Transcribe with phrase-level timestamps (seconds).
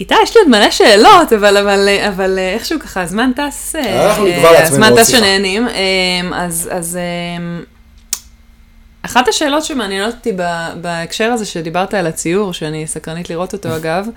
[0.00, 4.52] איתי, יש לי עוד מלא שאלות, אבל, אבל, אבל איכשהו ככה, הזמן טס, אנחנו נקבע
[4.52, 5.10] לעצמנו הזמן טס.
[5.10, 5.68] שנהנים.
[6.34, 6.98] אז, אז
[9.02, 10.32] אחת השאלות שמעניינות אותי
[10.80, 14.08] בהקשר הזה שדיברת על הציור, שאני סקרנית לראות אותו אגב,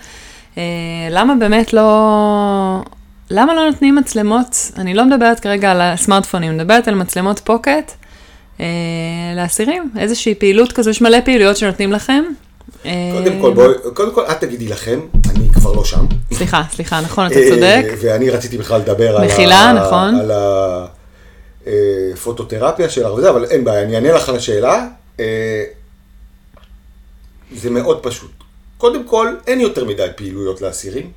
[0.58, 0.64] אה,
[1.10, 2.82] למה באמת לא...
[3.30, 7.92] למה לא נותנים מצלמות, אני לא מדברת כרגע על הסמארטפונים, אני מדברת על מצלמות פוקט
[8.60, 8.66] אה,
[9.36, 12.24] לאסירים, איזושהי פעילות כזו, יש מלא פעילויות שנותנים לכם.
[12.86, 16.06] אה, קודם כל, בואי, קודם כל, את תגידי לכם, אני כבר לא שם.
[16.34, 17.86] סליחה, סליחה, נכון, אתה אה, צודק.
[18.02, 20.16] ואני רציתי בכלל לדבר על מחילה, נכון.
[20.16, 20.32] על
[22.14, 24.88] הפוטותרפיה שלך וזה, אבל אין בעיה, אני אענה לך על השאלה.
[25.20, 25.64] אה,
[27.56, 28.32] זה מאוד פשוט.
[28.78, 31.12] קודם כל, אין יותר מדי פעילויות לאסירים.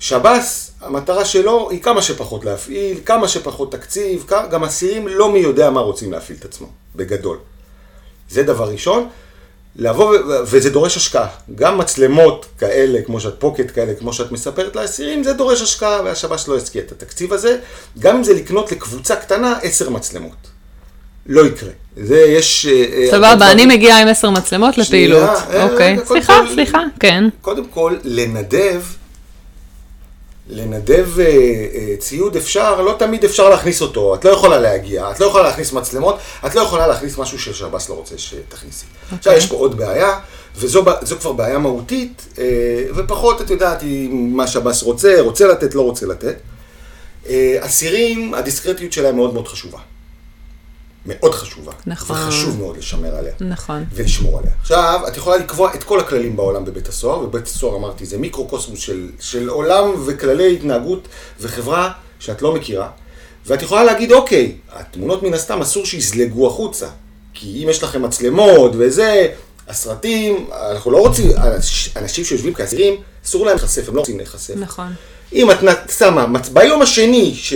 [0.00, 5.70] שב"ס, המטרה שלו היא כמה שפחות להפעיל, כמה שפחות תקציב, גם אסירים לא מי יודע
[5.70, 6.66] מה רוצים להפעיל את עצמם,
[6.96, 7.38] בגדול.
[8.30, 9.08] זה דבר ראשון.
[9.80, 10.16] לבוא,
[10.46, 11.26] וזה דורש השקעה.
[11.54, 16.48] גם מצלמות כאלה, כמו שאת פוקט כאלה, כמו שאת מספרת לאסירים, זה דורש השקעה, והשב"ס
[16.48, 17.58] לא השקיע את התקציב הזה.
[17.98, 20.36] גם אם זה לקנות לקבוצה קטנה עשר מצלמות.
[21.26, 21.70] לא יקרה.
[21.96, 22.66] זה יש...
[22.66, 25.30] אה, אה, סבבה, אני מגיעה עם עשר מצלמות לפעילות.
[25.50, 27.24] אה, אוקיי, סליחה, סליחה, כן.
[27.40, 28.82] קודם כל, לנדב,
[30.50, 35.20] לנדב אה, אה, ציוד אפשר, לא תמיד אפשר להכניס אותו, את לא יכולה להגיע, את
[35.20, 38.86] לא יכולה להכניס מצלמות, את לא יכולה להכניס משהו ששב"ס לא רוצה שתכניסי.
[39.12, 40.18] עכשיו, יש פה עוד בעיה,
[40.56, 40.82] וזו
[41.20, 42.44] כבר בעיה מהותית, אה,
[42.94, 46.36] ופחות, את יודעת, מה שב"ס רוצה, רוצה לתת, לא רוצה לתת.
[47.60, 49.78] אסירים, הדיסקרטיות שלהם מאוד מאוד חשובה.
[51.06, 51.72] מאוד חשובה.
[51.86, 52.16] נכון.
[52.16, 53.32] וחשוב מאוד לשמר עליה.
[53.40, 53.84] נכון.
[53.92, 54.52] ולשמור עליה.
[54.60, 58.80] עכשיו, את יכולה לקבוע את כל הכללים בעולם בבית הסוהר, ובית הסוהר אמרתי, זה מיקרוקוסמוס
[58.80, 61.08] של, של עולם וכללי התנהגות
[61.40, 62.88] וחברה שאת לא מכירה,
[63.46, 66.86] ואת יכולה להגיד, אוקיי, התמונות מן הסתם אסור שיזלגו החוצה,
[67.34, 69.28] כי אם יש לכם מצלמות וזה,
[69.68, 71.30] הסרטים, אנחנו לא רוצים,
[71.96, 74.54] אנשים שיושבים כאסירים, אסור להם להיחשף, הם לא רוצים להיחשף.
[74.56, 74.92] נכון.
[75.32, 75.58] אם את
[75.98, 77.54] שמה, ביום השני, ש...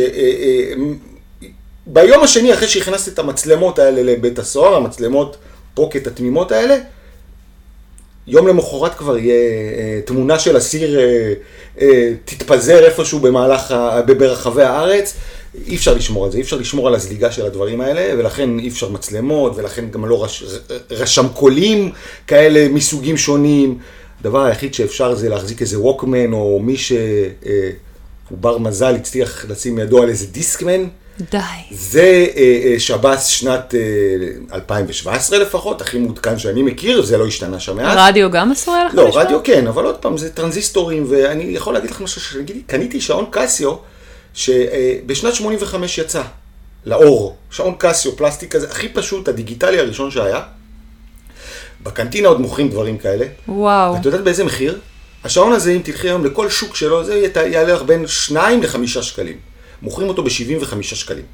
[1.87, 5.37] אה, אה, ביום השני אחרי שהכנסת את המצלמות האלה לבית הסוהר, המצלמות
[5.75, 6.77] פוקט התמימות האלה,
[8.27, 11.33] יום למחרת כבר יהיה אה, תמונה של אסיר אה,
[11.81, 13.75] אה, תתפזר איפשהו במהלך,
[14.19, 15.15] ברחבי הארץ.
[15.67, 18.69] אי אפשר לשמור על זה, אי אפשר לשמור על הזליגה של הדברים האלה, ולכן אי
[18.69, 20.45] אפשר מצלמות, ולכן גם לא רש,
[20.91, 21.93] רשמקולים
[22.27, 23.79] כאלה מסוגים שונים.
[24.21, 26.99] הדבר היחיד שאפשר זה להחזיק איזה ווקמן, או מי שהוא
[28.31, 30.85] בר מזל הצליח לשים ידו על איזה דיסקמן.
[31.21, 31.39] די.
[31.71, 37.61] זה אה, אה, שב"ס שנת אה, 2017 לפחות, הכי מעודכן שאני מכיר, זה לא השתנה
[37.61, 37.99] שם מאז.
[38.01, 39.23] רדיו גם אסור היה לך לא, לשמוע?
[39.23, 43.75] רדיו כן, אבל עוד פעם, זה טרנזיסטורים, ואני יכול להגיד לך משהו, שקניתי שעון קסיו,
[44.35, 46.23] שבשנת 85 יצא
[46.87, 50.43] לאור, שעון קסיו, פלסטיק כזה, הכי פשוט, הדיגיטלי הראשון שהיה.
[51.83, 53.27] בקנטינה עוד מוכרים דברים כאלה.
[53.49, 53.95] וואו.
[53.95, 54.79] ואת יודעת באיזה מחיר?
[55.25, 59.54] השעון הזה, אם תלכי היום לכל שוק שלו, זה יעלה לך בין 2 ל-5 שקלים.
[59.85, 61.25] מוכרים אותו ב-75 שקלים.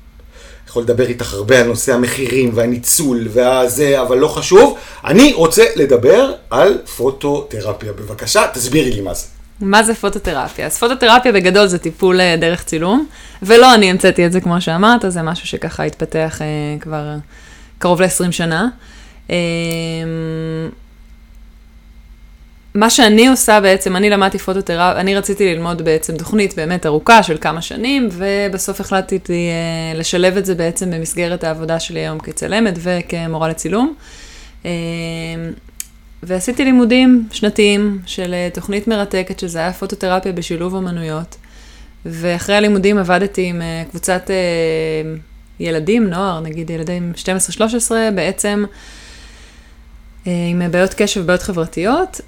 [0.69, 4.78] יכול לדבר איתך הרבה על נושא המחירים והניצול והזה, אבל לא חשוב.
[5.05, 7.93] אני רוצה לדבר על פוטותרפיה.
[7.93, 9.27] בבקשה, תסבירי לי מה זה.
[9.60, 10.66] מה זה פוטותרפיה?
[10.66, 13.06] אז פוטותרפיה בגדול זה טיפול אה, דרך צילום,
[13.43, 16.47] ולא אני המצאתי את זה כמו שאמרת, זה משהו שככה התפתח אה,
[16.81, 17.15] כבר
[17.78, 18.69] קרוב ל-20 שנה.
[19.31, 19.37] אה,
[22.75, 27.37] מה שאני עושה בעצם, אני למדתי פוטותרפיה, אני רציתי ללמוד בעצם תוכנית באמת ארוכה של
[27.41, 33.49] כמה שנים, ובסוף החלטתי אה, לשלב את זה בעצם במסגרת העבודה שלי היום כצלמת וכמורה
[33.49, 33.95] לצילום.
[34.65, 34.71] אה,
[36.23, 41.37] ועשיתי לימודים שנתיים של אה, תוכנית מרתקת, שזה היה פוטותרפיה בשילוב אומנויות.
[42.07, 44.37] ואחרי הלימודים עבדתי עם אה, קבוצת אה,
[45.61, 48.65] ילדים, נוער, נגיד ילדים 12-13, בעצם
[50.27, 52.21] עם בעיות קשב ובעיות חברתיות.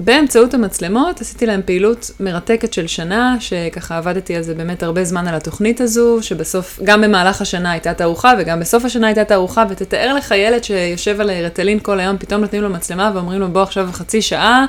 [0.00, 5.28] באמצעות המצלמות עשיתי להם פעילות מרתקת של שנה, שככה עבדתי על זה באמת הרבה זמן
[5.28, 10.14] על התוכנית הזו, שבסוף, גם במהלך השנה הייתה תערוכה וגם בסוף השנה הייתה תערוכה, ותתאר
[10.14, 13.88] לך ילד שיושב על רטלין כל היום, פתאום נותנים לו מצלמה ואומרים לו בוא עכשיו
[13.92, 14.64] חצי שעה,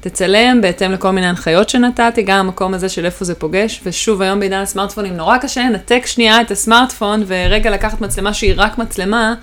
[0.00, 4.40] תצלם בהתאם לכל מיני הנחיות שנתתי, גם המקום הזה של איפה זה פוגש, ושוב היום
[4.40, 9.34] בעידן הסמארטפונים נורא קשה לנתק שנייה את הסמארטפון ורגע לקחת מצלמה שהיא רק מצלמה.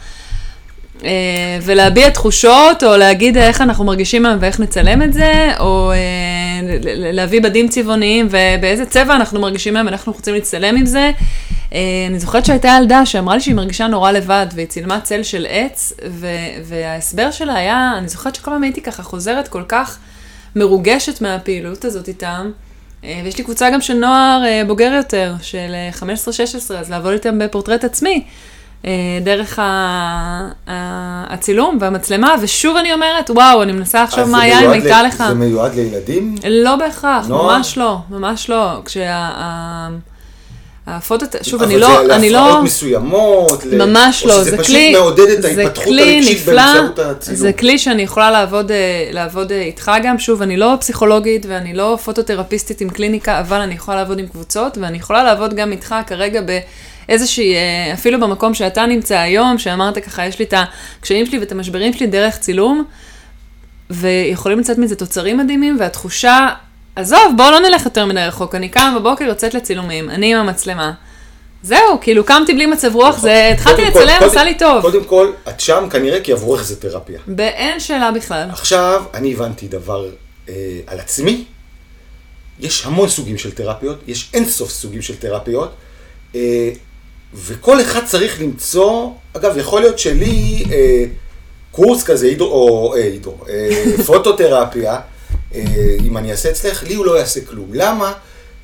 [1.03, 1.09] אה,
[1.61, 5.97] ולהביע תחושות, או להגיד איך אנחנו מרגישים היום ואיך נצלם את זה, או אה,
[6.95, 11.11] להביא בדים צבעוניים ובאיזה צבע אנחנו מרגישים היום ואנחנו רוצים להצטלם עם זה.
[11.73, 15.45] אה, אני זוכרת שהייתה ילדה שאמרה לי שהיא מרגישה נורא לבד, והיא צילמה צל של
[15.49, 15.93] עץ,
[16.63, 19.97] וההסבר שלה היה, אני זוכרת שכל פעם הייתי ככה חוזרת כל כך
[20.55, 22.51] מרוגשת מהפעילות הזאת איתם.
[23.23, 25.89] ויש לי קבוצה גם של נוער בוגר יותר, של אה,
[26.71, 28.23] 15-16, אז לעבוד איתם בפורטרט עצמי.
[28.85, 28.91] אה,
[29.23, 29.59] דרך
[31.29, 35.23] הצילום והמצלמה, ושוב אני אומרת, וואו, אני מנסה לחשוב מה זה היה אם הייתה לך.
[35.27, 36.35] זה מיועד לילדים?
[36.49, 37.43] לא בהכרח, לא?
[37.43, 38.81] ממש לא, ממש לא.
[38.85, 39.29] כשה...
[40.87, 43.65] הפוטו, שוב, אבל אני לא, זה אני להפרעות לא, מסוימות?
[43.65, 47.39] ל- ממש או לא, שזה זה פשוט כלי, מעודד את זה ההתפתחות הרגשית באמצעות הצילום.
[47.39, 51.73] זה כלי שאני יכולה לעבוד, אה, לעבוד אה, איתך גם, שוב, אני לא פסיכולוגית ואני
[51.73, 55.95] לא פוטותרפיסטית עם קליניקה, אבל אני יכולה לעבוד עם קבוצות, ואני יכולה לעבוד גם איתך
[56.07, 56.69] כרגע באיזושהי,
[57.09, 60.53] אה, אפילו במקום שאתה נמצא היום, שאמרת ככה, יש לי את
[60.99, 62.83] הקשיים שלי ואת המשברים שלי דרך צילום,
[63.89, 66.49] ויכולים לצאת מזה תוצרים מדהימים, והתחושה,
[66.95, 70.91] עזוב, בואו לא נלך יותר מדי רחוק, אני קמה בבוקר, יוצאת לצילומים, אני עם המצלמה.
[71.63, 74.81] זהו, כאילו קמתי בלי מצב רוח, זה, התחלתי לצלם, עשה לי טוב.
[74.81, 77.19] קודם כל, את שם כנראה כי עבורך זה תרפיה.
[77.27, 78.49] באין שאלה בכלל.
[78.49, 80.09] עכשיו, אני הבנתי דבר
[80.49, 80.53] אה,
[80.87, 81.45] על עצמי.
[82.59, 85.75] יש המון סוגים של תרפיות, יש אין סוף סוגים של תרפיות,
[86.35, 86.69] אה,
[87.33, 91.05] וכל אחד צריך למצוא, אגב, יכול להיות שלי אה,
[91.71, 93.69] קורס כזה, הידרו, או אה, הידרו, אה,
[94.05, 94.99] פוטותרפיה,
[95.55, 95.63] אה,
[96.03, 97.69] אם אני אעשה אצלך, לי הוא לא יעשה כלום.
[97.73, 98.13] למה?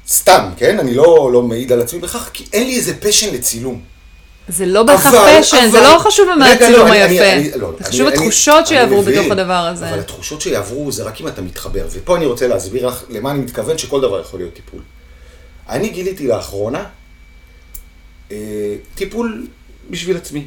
[0.07, 0.79] סתם, כן?
[0.79, 3.81] אני לא, לא מעיד על עצמי בכך, כי אין לי איזה פשן לצילום.
[4.47, 7.33] זה לא בהכרח פשן, זה לא חשוב מה רגע, הצילום לא, אני- אני- היפה.
[7.51, 9.89] אני- לא, זה חשוב אני- התחושות אני שיעברו מבין, בתוך הדבר הזה.
[9.89, 11.85] אבל התחושות שיעברו זה רק אם אתה מתחבר.
[11.91, 14.79] ופה אני רוצה להסביר לך למה אני מתכוון שכל דבר יכול להיות טיפול.
[15.69, 16.83] אני גיליתי לאחרונה
[18.95, 19.47] טיפול
[19.89, 20.43] בשביל עצמי,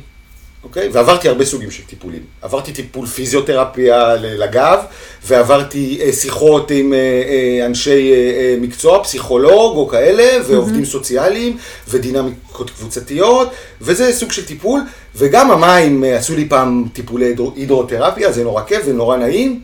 [0.65, 0.89] אוקיי?
[0.93, 2.21] ועברתי הרבה סוגים של טיפולים.
[2.43, 4.79] עברתי טיפול פיזיותרפיה לגב,
[5.27, 11.57] ועברתי אה, שיחות עם אה, אה, אנשי אה, אה, מקצוע, פסיכולוג או כאלה, ועובדים סוציאליים,
[11.89, 13.49] ודינמיקות קבוצתיות,
[13.81, 14.81] וזה סוג של טיפול.
[15.17, 19.61] וגם המים אה, עשו לי פעם טיפולי הידרו- הידרותרפיה, זה נורא כיף ונורא נעים.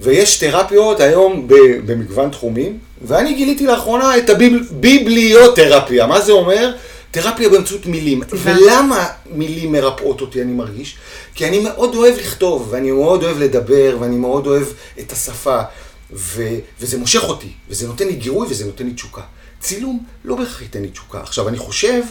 [0.00, 1.48] ויש תרפיות היום
[1.86, 6.06] במגוון תחומים, ואני גיליתי לאחרונה את הביבליותרפיה.
[6.06, 6.72] מה זה אומר?
[7.14, 8.22] תרפיה באמצעות מילים.
[8.42, 10.96] ולמה מילים מרפאות אותי, אני מרגיש?
[11.34, 14.66] כי אני מאוד אוהב לכתוב, ואני מאוד אוהב לדבר, ואני מאוד אוהב
[15.00, 15.60] את השפה,
[16.12, 19.22] ו- וזה מושך אותי, וזה נותן לי גירוי וזה נותן לי תשוקה.
[19.60, 21.20] צילום לא בהכרח ייתן לי תשוקה.
[21.20, 22.02] עכשיו, אני חושב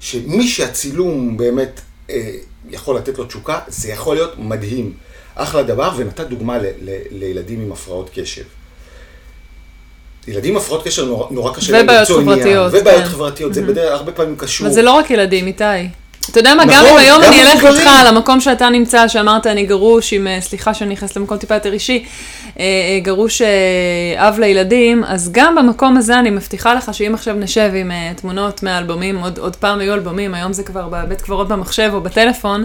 [0.00, 2.30] שמי שהצילום באמת אה,
[2.70, 4.92] יכול לתת לו תשוקה, זה יכול להיות מדהים.
[5.34, 8.42] אחלה דבר, ונתת דוגמה ל- ל- לילדים עם הפרעות קשב.
[10.28, 12.38] ילדים עם הפרעות קשר נורא, נורא קשה להם ובעיות למצוא עניין.
[12.38, 13.08] חברתיות, ובעיות כן.
[13.08, 14.66] חברתיות, זה בדרך הרבה פעמים קשור.
[14.66, 15.64] אבל זה לא רק ילדים, איתי.
[16.30, 17.64] אתה יודע מה, גם נכון, אם היום אני אלך.
[17.64, 21.72] איתך למקום שאתה נמצא, שאמרת אני גרוש עם, אה, סליחה שאני נכנסת למקום טיפה יותר
[21.72, 22.04] אישי,
[22.58, 23.42] אה, אה, גרוש
[24.16, 29.18] אב לילדים, אז גם במקום הזה אני מבטיחה לך שאם עכשיו נשב עם תמונות מהאלבומים,
[29.18, 32.64] עוד, עוד פעם היו אלבומים, היום זה כבר בבית קברות במחשב או בטלפון,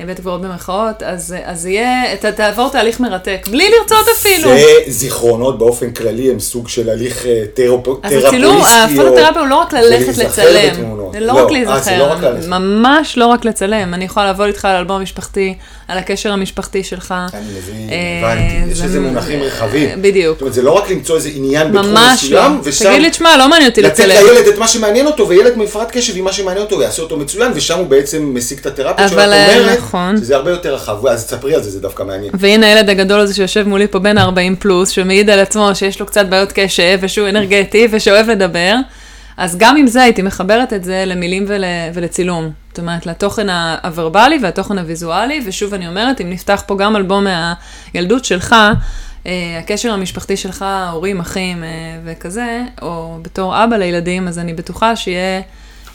[0.00, 4.48] בית קברות במרכאות, אז, אז יהיה, אתה תעבור תהליך מרתק, בלי לרצות אפילו.
[4.50, 7.32] זה זיכרונות באופן כללי הם סוג של הליך אה.
[7.42, 8.26] אז תרפויסטי.
[8.26, 10.74] הצילום, או- הפוטותרפיה הוא לא רק ללכת לצלם.
[11.12, 12.46] זה לא רק אה, לא להיזכר, רק ללכת.
[12.48, 13.94] ממש לא רק לצלם.
[13.94, 15.54] אני יכולה לעבוד איתך על אלבום משפחתי,
[15.88, 17.14] על הקשר המשפחתי שלך.
[17.34, 20.02] אני מבין, אה, הבנתי, יש זה- לזה מונחים רחבים.
[20.02, 20.32] בדיוק.
[20.34, 22.00] זאת אומרת, זה לא רק למצוא איזה עניין בתחום לא.
[22.14, 24.26] מסוים, ושם תגיד לי, תשמע, לא מעניין אותי לתת לצלם.
[24.26, 27.52] לילד את מה שמעניין אותו, וילד מפרט קשב עם מה שמעניין אותו, יעשה אותו מצוין,
[27.54, 30.16] ושם הוא בעצם משיג את התרפיה שלו, את אומרת, נכון.
[30.16, 32.32] שזה הרבה יותר רחב, אז תספרי על זה, זה דווקא מעניין.
[32.34, 36.06] והנה הילד הגדול הזה שיושב מולי פה בן 40 פלוס, שמעיד על עצמו שיש לו
[36.06, 38.74] קצת בעיות קשב, ושהוא אנרגטי, ושאוהב לדבר.
[39.36, 41.64] אז גם עם זה הייתי מחברת את זה למילים ול,
[41.94, 42.50] ולצילום.
[42.68, 43.46] זאת אומרת, לתוכן
[43.82, 47.26] הוורבלי והתוכן הוויזואלי, ושוב אני אומרת, אם נפתח פה גם אלבום
[47.94, 48.54] מהילדות שלך,
[49.26, 51.68] אה, הקשר המשפחתי שלך, הורים, אחים אה,
[52.04, 55.42] וכזה, או בתור אבא לילדים, אז אני בטוחה שיהיה,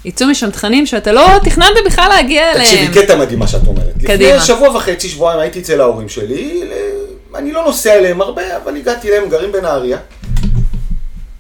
[0.06, 2.88] יצאו משם תכנים שאתה לא תכננת בכלל להגיע אליהם.
[2.88, 3.94] תקשיבי, קטע מדהים מה שאת אומרת.
[4.06, 4.36] קדימה.
[4.36, 6.64] לפני שבוע וחצי, שבועיים, הייתי אצל ההורים שלי,
[7.36, 9.98] אני לא נוסע אליהם הרבה, אבל הגעתי אליהם, גרים בנהריה.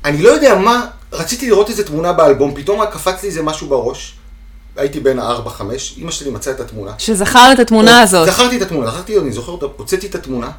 [0.05, 4.13] אני לא יודע מה, רציתי לראות איזה תמונה באלבום, פתאום קפץ לי איזה משהו בראש.
[4.77, 5.61] הייתי בן ה-4-5,
[5.97, 6.91] אימא שלי מצאה את התמונה.
[6.97, 8.27] שזכר את התמונה הזאת.
[8.27, 10.51] זכרתי את התמונה, זכרתי, אני זוכר הוצאתי את התמונה.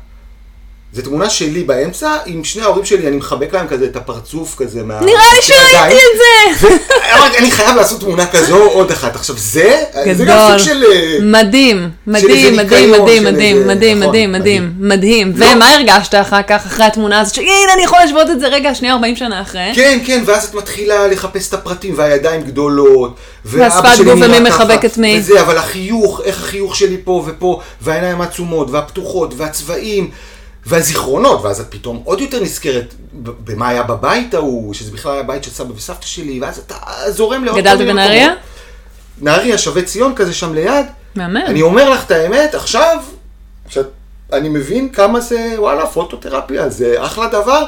[0.93, 4.83] זו תמונה שלי באמצע, עם שני ההורים שלי, אני מחבק להם כזה את הפרצוף כזה
[4.83, 5.01] מה...
[5.01, 5.95] נראה לי שראיתי.
[5.95, 6.69] את זה!
[7.15, 9.17] אמרתי, אני חייב לעשות תמונה כזו, עוד אחת.
[9.17, 9.83] עכשיו, זה,
[10.15, 10.59] זה גם גדול.
[10.59, 10.85] סוג של...
[11.23, 15.33] מדהים, מדהים, מדהים, מדהים, מדהים, מדהים, מדהים, מדהים, מדהים.
[15.37, 18.95] ומה הרגשת אחר כך, אחרי התמונה הזאת, שהנה אני יכול להשוות את זה רגע, שנייה
[18.95, 19.73] 40 שנה אחרי?
[19.75, 24.39] כן, כן, ואז את מתחילה לחפש את הפרטים, והידיים גדולות, ואבא והשפת שלי גוף נראה
[24.39, 25.17] ומי ככה, מחבק את מי.
[25.19, 30.11] וזה, אבל החיוך, איך החיוך שלי פה ופה, והעיניים העצומות, והפתוחות, והצבעים,
[30.67, 35.45] והזיכרונות, ואז את פתאום עוד יותר נזכרת במה היה בבית ההוא, שזה בכלל היה בית
[35.45, 36.77] של סבא וסבתא שלי, ואז אתה
[37.09, 38.33] זורם לעוד גדלת בנהריה?
[39.21, 40.87] נהריה, שבי ציון כזה שם ליד.
[41.15, 41.37] מהמם.
[41.47, 42.99] אני אומר לך את האמת, עכשיו,
[43.69, 43.87] שאת,
[44.33, 47.65] אני מבין כמה זה, וואלה, פוטותרפיה, זה אחלה דבר.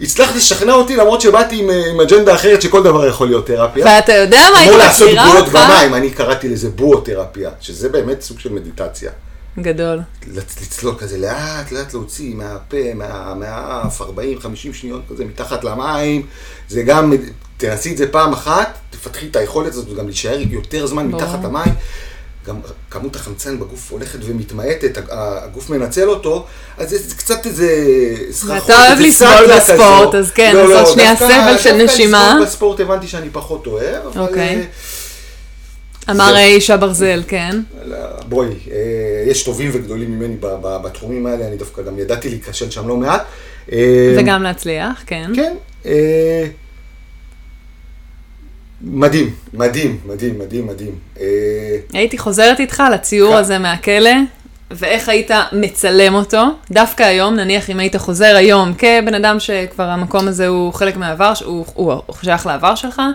[0.00, 3.86] הצלחת לשכנע אותי למרות שבאתי עם, עם אג'נדה אחרת שכל דבר יכול להיות תרפיה.
[3.86, 5.58] ואתה יודע מה, כמו הייתי לעשות מכירה בועות אותך.
[5.68, 9.10] במים, אני קראתי לזה בואותרפיה, שזה באמת סוג של מדיטציה.
[9.58, 10.00] גדול.
[10.34, 14.04] לצ- לצלול כזה לאט לאט להוציא מהפה, מה- מהאף, 40-50
[14.72, 16.26] שניות כזה מתחת למים,
[16.68, 17.12] זה גם,
[17.56, 21.22] תנסי את זה פעם אחת, תפתחי את היכולת הזאת וגם להישאר יותר זמן ברור.
[21.22, 21.74] מתחת למים.
[22.46, 22.56] גם
[22.90, 26.46] כמות החמצן בגוף הולכת ומתמעטת, הג- הגוף מנצל אותו,
[26.78, 27.68] אז זה קצת איזה
[28.30, 30.18] סחרחורת, ואתה אוהב לסבול בספורט, כזו.
[30.18, 32.28] אז כן, לא, אז לא, עוד שנייה דווקא- סבל של דווקא נשימה.
[32.28, 34.20] לספורט בספורט הבנתי שאני פחות אוהב, אבל...
[34.20, 34.66] אוקיי.
[36.08, 37.60] אה, אמר זה- איש הברזל, כן.
[38.28, 38.76] בואי, אה,
[39.26, 43.22] יש טובים וגדולים ממני בתחומים האלה, אני דווקא גם ידעתי להיכשל שם לא מעט.
[43.72, 45.30] אה, וגם להצליח, כן.
[45.36, 45.54] כן.
[45.86, 46.46] אה,
[48.82, 50.94] מדהים, מדהים, מדהים, מדהים, מדהים.
[51.20, 51.26] אה,
[51.92, 53.34] הייתי חוזרת איתך לציור.
[53.34, 54.10] הזה מהכלא,
[54.70, 60.28] ואיך היית מצלם אותו, דווקא היום, נניח אם היית חוזר היום כבן אדם שכבר המקום
[60.28, 63.10] הזה הוא חלק מהעבר, הוא, הוא, הוא שייך לעבר שלך, אה,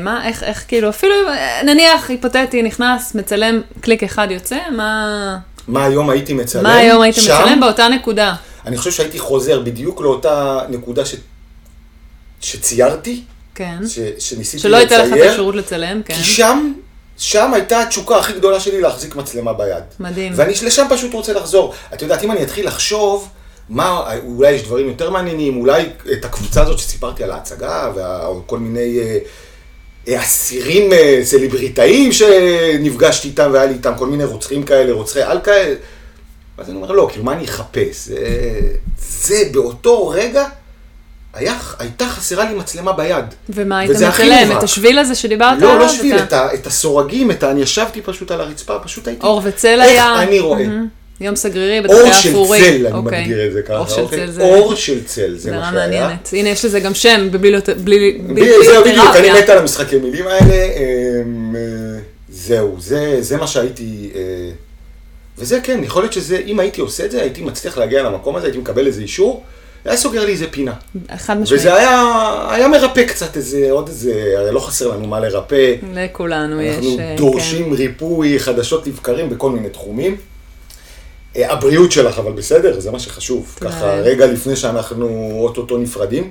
[0.00, 5.84] מה, איך, איך כאילו, אפילו אה, נניח היפותטי נכנס, מצלם, קליק אחד יוצא, מה, מה
[5.84, 6.62] היום הייתי מצלם?
[6.62, 8.34] מה היום היית שם, מצלם באותה נקודה?
[8.66, 11.14] אני חושב שהייתי חוזר בדיוק לאותה נקודה ש...
[12.40, 13.22] שציירתי,
[13.54, 13.78] כן.
[13.88, 13.98] ש...
[14.18, 16.14] שניסיתי שלא הייתה לך את לצייר, האפשרות לצלם, כן.
[16.14, 16.72] כי שם,
[17.16, 19.84] שם הייתה התשוקה הכי גדולה שלי להחזיק מצלמה ביד.
[20.00, 20.32] מדהים.
[20.36, 21.74] ואני לשם פשוט רוצה לחזור.
[21.94, 23.28] את יודעת, אם אני אתחיל לחשוב,
[23.68, 27.90] מה, אולי יש דברים יותר מעניינים, אולי את הקבוצה הזאת שסיפרתי על ההצגה,
[28.26, 29.18] או כל מיני אה, אה,
[30.14, 35.74] אסירים אה, סלבריטאים שנפגשתי איתם והיה לי איתם כל מיני רוצחים כאלה, רוצחי על כאלה.
[36.58, 38.06] אז אני אומר, לא, כאילו, מה אני אחפש?
[38.06, 38.16] זה,
[38.98, 40.44] זה באותו רגע,
[41.34, 43.24] היה, הייתה חסרה לי מצלמה ביד.
[43.48, 44.58] ומה היית מצלם?
[44.58, 45.86] את השביל הזה שדיברת לא, עליו?
[45.86, 47.50] לא שביל, את ה- את, ה, את הסורגים, את ה...
[47.50, 49.26] אני ישבתי פשוט על הרצפה, פשוט הייתי...
[49.26, 50.22] אור וצל איך היה?
[50.22, 50.62] אני רואה?
[50.66, 50.88] מהמם.
[51.20, 52.60] יום סגרירי, אור בדחי של אפורי.
[52.60, 53.22] צל, אני אוקיי.
[53.22, 53.76] מגדיר את זה ככה.
[53.78, 54.18] אור של אוקיי?
[54.26, 54.42] צל זה...
[54.42, 55.72] אור של צל, זה מה שהיה.
[55.72, 56.28] מעניינת.
[56.32, 59.30] הנה, יש לזה גם שם, בביבליוט- בלי- ב- זהו, בדיוק, אני.
[59.32, 60.54] מת על המשחקי מילים האלה.
[61.24, 61.60] אמ, אה,
[62.28, 64.10] זהו, זה, זה מה שהייתי...
[64.14, 64.20] אה,
[65.38, 68.46] וזה כן, יכול להיות שזה, אם הייתי עושה את זה, הייתי מצליח להגיע למקום הזה,
[68.46, 69.42] הייתי מקבל איזה אישור,
[69.84, 70.72] היה סוגר לי איזה פינה.
[71.16, 71.60] חד משמעית.
[71.60, 72.02] וזה היה,
[72.50, 75.74] היה מרפא קצת איזה, עוד איזה, הרי לא חסר לנו מה לרפא.
[75.94, 80.16] לכולנו יש, אנחנו אה, דורשים ריפוי חדשות לבקרים בכל מיני תחומים.
[81.36, 83.56] אה, הבריאות שלך, אבל בסדר, זה מה שחשוב.
[83.58, 83.70] תודה.
[83.70, 86.30] ככה, רגע לפני שאנחנו אוטוטו נפרדים.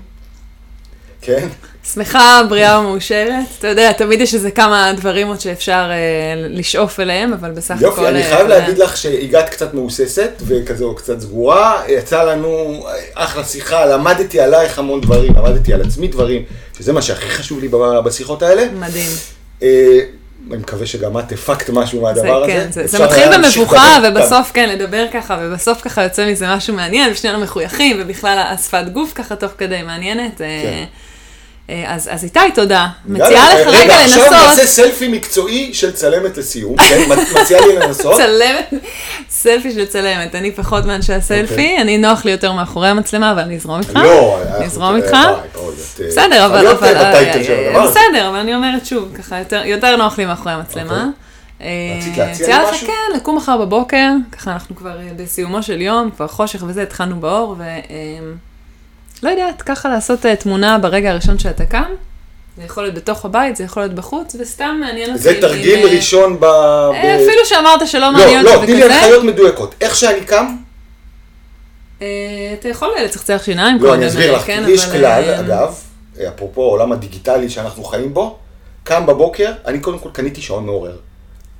[1.21, 1.39] כן?
[1.39, 1.47] כן.
[1.93, 3.45] שמחה, בריאה ומאושרת.
[3.59, 7.85] אתה יודע, תמיד יש איזה כמה דברים עוד שאפשר אה, לשאוף אליהם, אבל בסך הכל...
[7.85, 11.83] יופי, אני אה, חייב יודע, להגיד לך שהגעת קצת מהוססת, וכזה, או קצת סגורה.
[11.87, 16.43] יצא לנו אה, אחלה שיחה, למדתי עלייך המון דברים, למדתי על עצמי דברים,
[16.77, 17.67] שזה מה שהכי חשוב לי
[18.05, 18.65] בשיחות האלה.
[18.79, 19.11] מדהים.
[19.63, 19.99] אה,
[20.51, 22.51] אני מקווה שגם את הפקת משהו מהדבר הזה.
[22.51, 23.97] כן, זה, זה מתחיל במבוכה.
[24.03, 29.13] ובסוף, כן, לדבר ככה, ובסוף ככה יוצא מזה משהו מעניין, ושנינו מחויכים, ובכלל השפת גוף
[29.13, 30.41] ככה תוך כדי מעניינת.
[30.41, 30.85] אה, כן.
[31.69, 32.87] אה, אז, אז איתי, תודה.
[33.05, 37.01] מציעה לך רגע עכשיו לנסות, נעשה סלפי מקצועי של צלמת לסיום, כן?
[37.41, 38.17] מציעה לי לנסות.
[38.17, 38.73] צלמת,
[39.29, 41.81] סלפי של צלמת, אני פחות מאנשי הסלפי, אוקיי.
[41.81, 43.95] אני נוח לי יותר מאחורי המצלמה, אבל אני אזרום איתך.
[43.95, 45.13] לא, נזרום אה, איתך?
[45.13, 46.67] אה, אה, בסדר, אבל...
[46.67, 47.83] אה.
[47.87, 51.07] בסדר, אבל אני אומרת שוב, ככה, יותר- נוח לי מאחורי המצלמה.
[51.61, 51.67] אה,
[51.97, 52.87] רצית להציע לי משהו?
[52.87, 57.15] כן, לקום מחר בבוקר, ככה אנחנו כבר אה, בסיומו של יום, כבר חושך וזה, התחלנו
[57.19, 57.63] באור, ו...
[59.23, 61.91] לא יודעת, ככה לעשות אה, תמונה ברגע הראשון שאתה קם.
[62.57, 65.21] זה יכול להיות בתוך הבית, זה יכול להיות בחוץ, וסתם מעניין אותי.
[65.21, 66.43] זה תרגיל אה, ראשון ב...
[66.43, 69.75] אה, ב- אפילו שאמרת שלא לא, מעניין לא, אותי תני לי הנחיות מדויקות.
[69.81, 70.55] איך שאני קם,
[71.97, 74.41] אתה יכול לצחצח שיניים לא, קודם, אני אסביר לך.
[74.45, 75.75] כן, לי יש אבל, כלל, אגב,
[76.27, 78.37] אפרופו העולם הדיגיטלי שאנחנו חיים בו,
[78.83, 80.95] קם בבוקר, אני קודם כל קניתי שעון מעורר.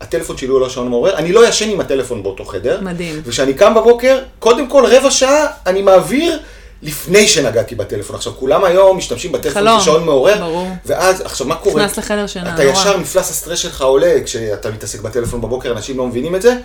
[0.02, 2.80] הטלפון שלי הוא לא שעון מעורר, אני לא ישן עם הטלפון באותו חדר.
[2.82, 3.22] מדהים.
[3.26, 6.40] וכשאני קם בבוקר, קודם כל רבע שעה אני מעביר
[6.86, 8.16] לפני שנגעתי בטלפון.
[8.16, 10.70] עכשיו, כולם היום משתמשים בטלפון כשעון מעורר, ברור.
[10.86, 11.84] ואז, עכשיו, מה קורה?
[11.84, 12.64] נכנס לחדר שינה, אתה.
[12.64, 16.56] ישר, מפלס הסטרס שלך עולה כשאתה מתעסק בטלפון בבוקר, אנשים לא מבינים את זה.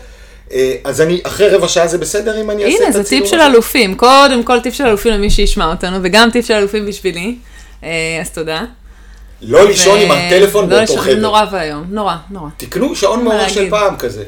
[0.53, 3.09] אה, אז אני, אחרי רבע שעה זה בסדר אם אני אעשה את הנה, הצילום זה
[3.09, 3.41] טיפ של?
[3.41, 3.95] אלופים.
[3.95, 7.37] קודם כל טיפ של אלופים למי שישמע אותנו, וגם טיפ של אלופים בשבילי.
[7.85, 7.89] אה,
[8.21, 8.65] אז תודה.
[9.43, 11.21] לא לישון עם הטלפון לא באותו לישון, חדר.
[11.21, 12.49] נורא ואיום, נורא, נורא.
[12.57, 13.71] תקנו שעון מעורר של?
[13.71, 14.25] פעם כזה.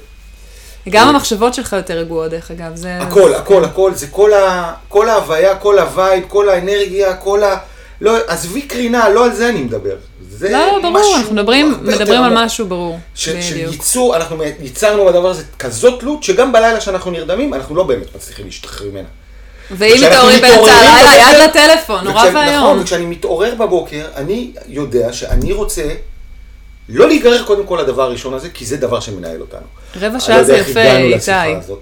[0.90, 2.76] גם המחשבות שלך יותר רגועות, דרך אגב.
[2.76, 2.98] זה...
[2.98, 7.56] הכל, הכל, הכל, זה כל ה- כל ההוויה, כל ה vibe, כל האנרגיה, כל ה...
[8.00, 9.94] לא, עזבי קרינה, לא על זה אני מדבר.
[10.30, 12.44] זה לא, לא, ברור, משהו אנחנו מדברים, מדברים על.
[12.44, 12.98] משהו ברור.
[13.14, 13.28] ש-.
[13.40, 18.46] שייצור, אנחנו ייצרנו בדבר הזה כזאת תלות, שגם בלילה שאנחנו נרדמים, אנחנו לא באמת מצליחים
[18.46, 19.08] להשתחרר ממנה.
[19.70, 22.80] ואם מתעוררים באמצע הלילה, יד לטלפון, נורא וכשאני- נכון, ואיום.
[22.80, 25.82] וכשאני מתעורר בבוקר, אני יודע שאני רוצה
[26.88, 29.66] לא להיגרר קודם כל לדבר הראשון הזה, כי זה דבר שמנהל אותנו.
[29.96, 31.30] רבע שעה לא זה יפה, איתי.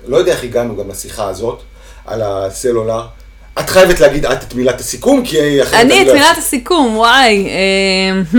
[0.07, 1.63] לא יודע איך הגענו גם לשיחה הזאת,
[2.07, 3.07] על הסלולר.
[3.59, 6.39] את חייבת להגיד את את מילת הסיכום, כי אחרת אני את לא מילת.
[6.39, 7.47] הסיכום, וואי.
[7.47, 8.37] אה, hmm.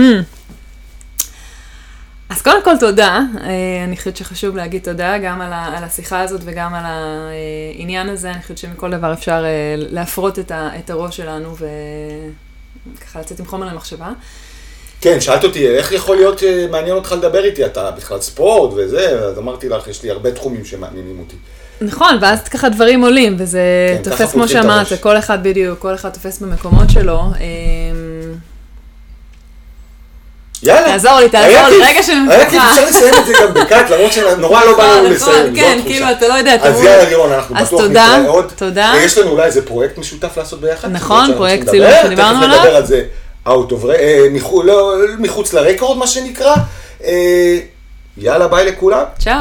[2.28, 6.20] אז קודם כל תודה, אה, אני חושבת שחשוב להגיד תודה גם על, ה, על השיחה
[6.20, 10.90] הזאת וגם על העניין הזה, אני חושבת שמכל דבר אפשר אה, להפרות את, ה, את
[10.90, 11.54] הראש שלנו
[12.94, 14.10] וככה לצאת עם חומר למחשבה.
[15.02, 17.66] כן, שאלת אותי, איך יכול להיות שמעניין אותך לדבר איתי?
[17.66, 21.36] אתה בכלל ספורט וזה, אז אמרתי לך, יש לי הרבה תחומים שמעניינים אותי.
[21.80, 23.60] נכון, ואז ככה דברים עולים, וזה
[24.04, 24.86] כן, ככה תופס כמו שאמרת.
[25.00, 27.20] כל אחד בדיוק, כל אחד תופס במקומות שלו.
[27.20, 28.32] אמ,
[30.62, 30.86] יאללה.
[30.86, 31.76] תעזור לי, תעזור היה לי.
[31.82, 32.70] רגע של היה כיף, מבוכה.
[32.70, 35.56] אפשר לסיים את זה גם בקאט, למרות שנורא לא בא לנו נכון, לסיים.
[35.56, 35.78] כן.
[35.84, 38.52] כאילו, אתה לא יודע, אז יאללה לירון, אנחנו אז בטוח תודה, נתראה עוד.
[38.56, 38.92] תודה.
[39.00, 40.92] יש לנו אולי איזה פרויקט משותף לעשות ביחד.
[40.92, 42.58] נכון, פרויקט צילום שדיברנו תכף עליו.
[42.58, 43.02] נדבר על זה
[43.46, 43.54] אה,
[44.32, 46.54] מחו- לא, מחוץ לרקורד, מה שנקרא.
[47.04, 47.58] אה,
[48.18, 49.04] יאללה, ביי לכולם.
[49.18, 49.32] צ'או.